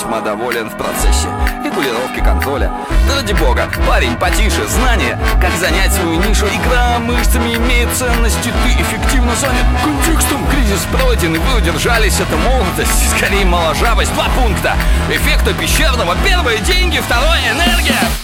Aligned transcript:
весьма 0.00 0.20
доволен 0.20 0.70
в 0.70 0.76
процессе 0.76 1.28
регулировки 1.62 2.20
контроля. 2.20 2.72
Да 3.06 3.16
ради 3.16 3.34
бога, 3.34 3.68
парень, 3.86 4.16
потише, 4.16 4.66
знание, 4.66 5.18
как 5.40 5.54
занять 5.56 5.92
свою 5.92 6.14
нишу. 6.14 6.46
Игра 6.46 6.98
мышцами 6.98 7.54
имеет 7.56 7.92
ценность, 7.92 8.46
и 8.46 8.50
ты 8.50 8.82
эффективно 8.82 9.34
занят 9.36 9.66
контекстом. 9.84 10.46
Кризис 10.48 10.86
пройден, 10.90 11.34
и 11.34 11.38
вы 11.38 11.58
удержались, 11.58 12.18
это 12.18 12.36
молодость, 12.36 13.16
скорее 13.16 13.44
моложавость. 13.44 14.14
Два 14.14 14.28
пункта. 14.40 14.74
Эффекта 15.10 15.52
пещерного. 15.52 16.16
Первое— 16.24 16.58
деньги, 16.60 16.98
второе— 16.98 17.40
энергия. 17.52 18.19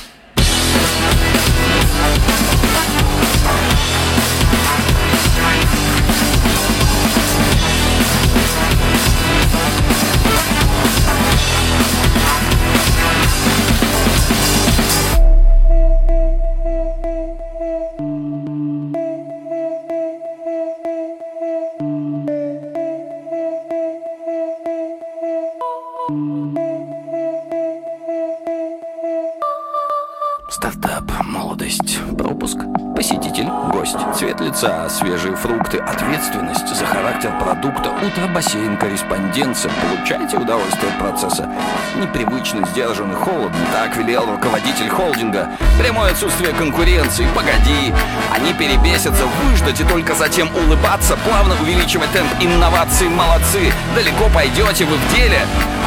Свежие 35.17 35.37
фрукты, 35.37 35.79
ответственность 35.79 36.69
за 36.69 36.85
характер 36.85 37.33
продукта, 37.41 37.91
утро, 37.91 38.27
бассейн, 38.35 38.77
корреспонденция. 38.77 39.73
Получайте 39.81 40.37
удовольствие 40.37 40.93
от 40.93 40.99
процесса. 40.99 41.49
Непривычно, 41.97 42.67
сдержанно, 42.67 43.15
холодно. 43.15 43.59
Так 43.73 43.97
велел 43.97 44.27
руководитель 44.27 44.91
холдинга. 44.91 45.49
Прямое 45.79 46.13
отсутствие 46.13 46.53
конкуренции. 46.53 47.27
Погоди. 47.35 47.95
Они 48.31 48.53
перебесятся, 48.53 49.25
выждать 49.43 49.81
и 49.81 49.85
только 49.85 50.15
затем 50.15 50.55
улыбаться, 50.55 51.17
плавно 51.27 51.55
увеличивать 51.63 52.11
темп 52.11 52.31
инноваций. 52.41 53.09
Молодцы. 53.09 53.73
Далеко 53.95 54.29
пойдете 54.35 54.85
вы 54.85 54.97
в 54.97 55.15
деле. 55.15 55.41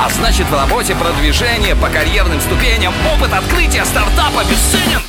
А 0.03 0.09
значит 0.09 0.47
в 0.47 0.55
работе 0.55 0.95
продвижение 0.95 1.75
по 1.75 1.87
карьерным 1.89 2.39
ступеням. 2.41 2.93
Опыт 3.13 3.31
открытия 3.31 3.85
стартапа 3.85 4.43
бесценен. 4.49 5.08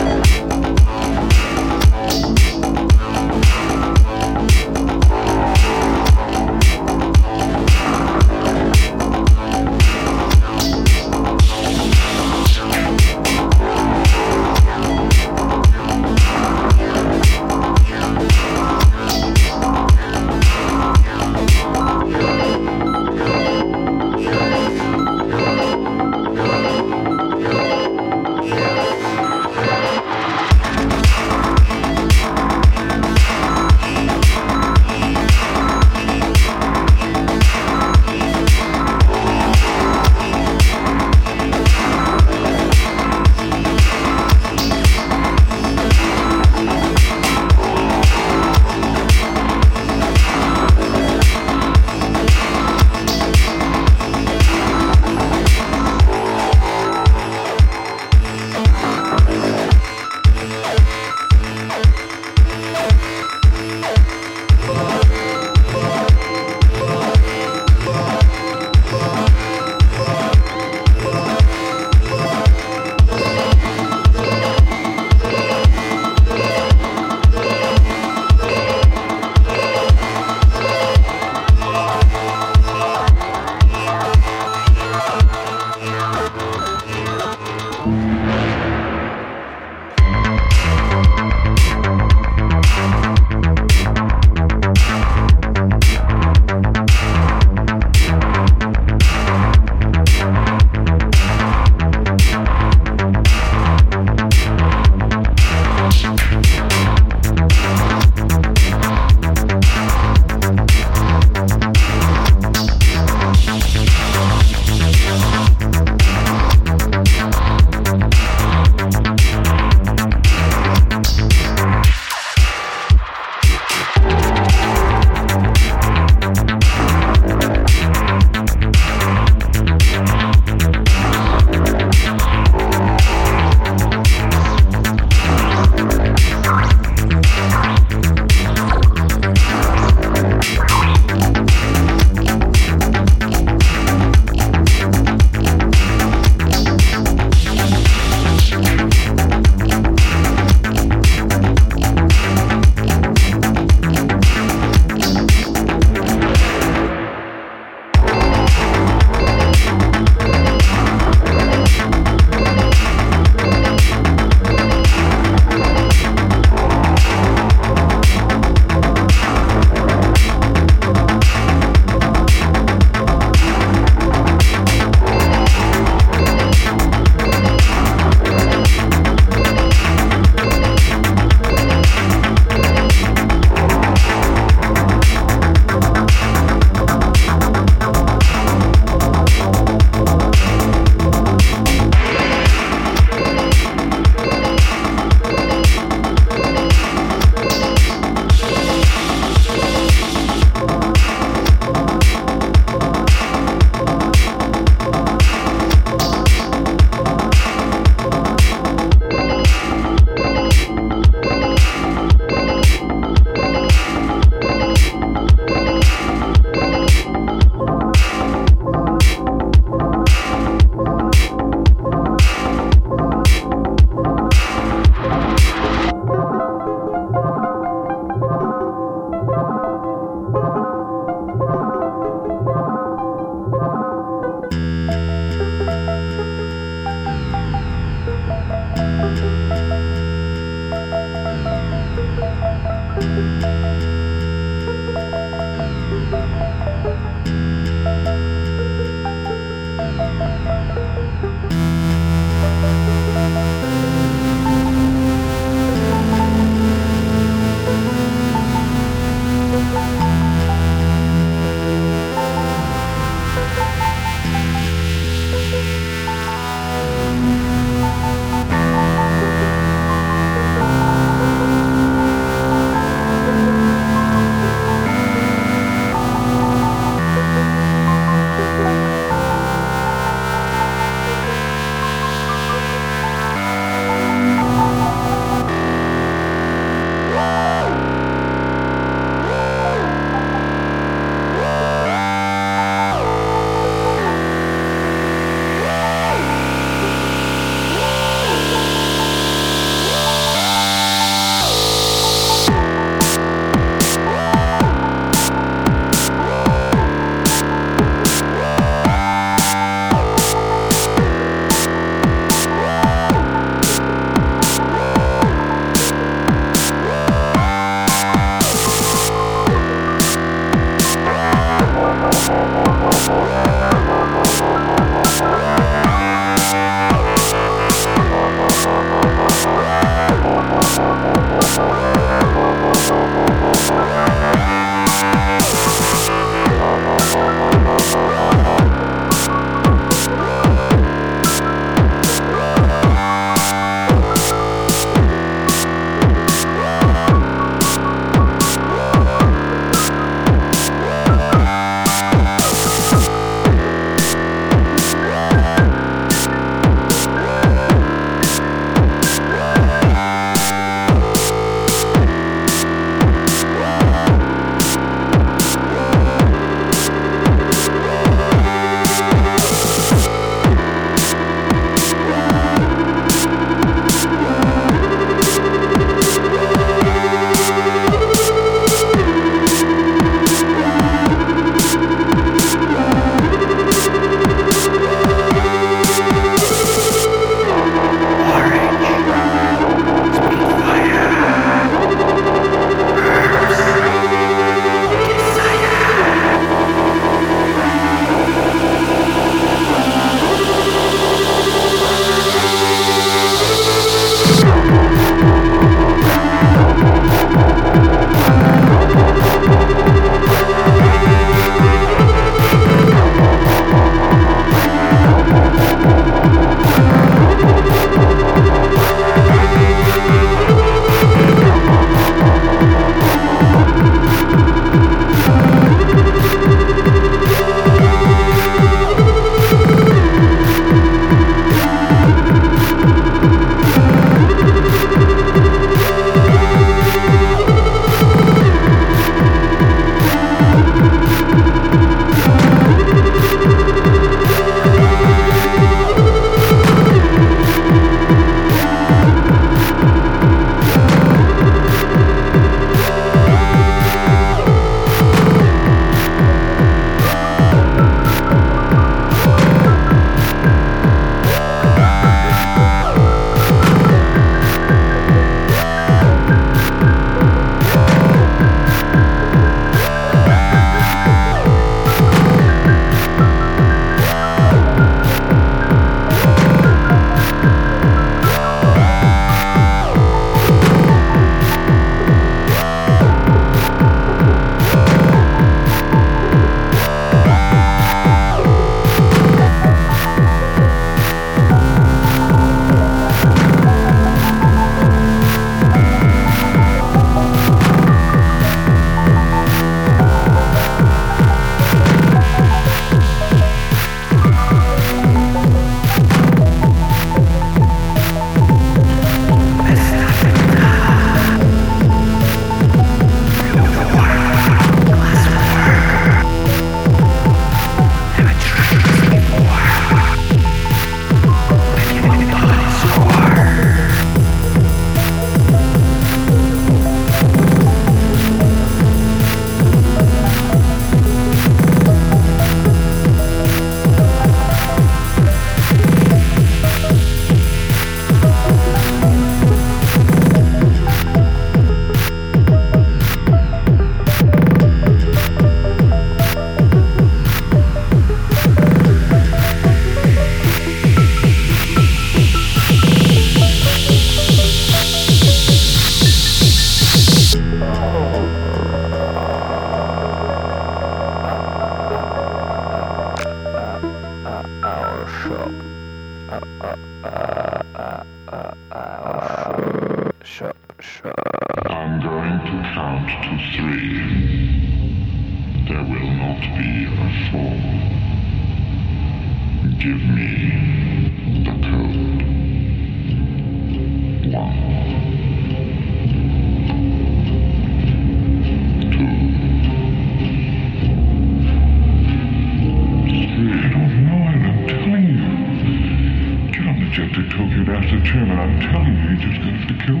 funny, 598.78 598.94
you 598.94 599.16
just 599.16 599.40
have 599.42 599.68
to 599.68 599.74
kill. 599.84 600.00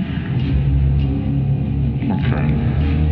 Okay. 2.14 3.07